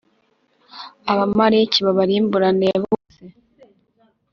[1.11, 3.21] Abamaleki babarimburane bose.